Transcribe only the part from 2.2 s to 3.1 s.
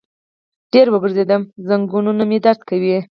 مې درد کوي